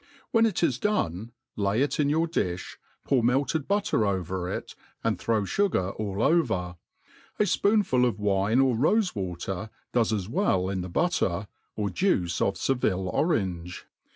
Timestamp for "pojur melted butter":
3.07-4.03